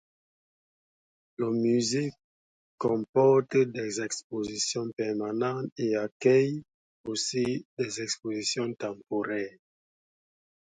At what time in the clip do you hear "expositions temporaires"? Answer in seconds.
8.01-9.59